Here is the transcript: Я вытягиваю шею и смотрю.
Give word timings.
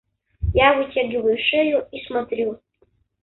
Я 0.55 0.73
вытягиваю 0.77 1.37
шею 1.49 1.87
и 1.91 2.03
смотрю. 2.07 2.59